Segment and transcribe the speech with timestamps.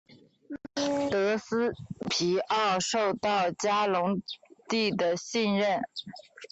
[1.11, 1.73] 德斯
[2.09, 4.23] 皮奥受到嘉隆
[4.67, 5.83] 帝的信任。